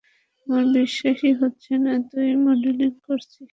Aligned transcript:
আমার 0.47 0.65
বিশ্বাসই 0.75 1.33
হচ্ছে 1.41 1.71
না 1.83 1.93
তুই 2.09 2.29
মডেলিং 2.45 2.91
করছিস। 3.05 3.49